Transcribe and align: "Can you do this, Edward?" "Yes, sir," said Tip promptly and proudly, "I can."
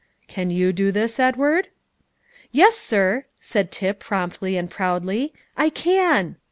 "Can 0.27 0.49
you 0.49 0.73
do 0.73 0.91
this, 0.91 1.19
Edward?" 1.19 1.67
"Yes, 2.51 2.75
sir," 2.75 3.25
said 3.39 3.71
Tip 3.71 3.99
promptly 3.99 4.57
and 4.57 4.67
proudly, 4.67 5.31
"I 5.55 5.69
can." 5.69 6.37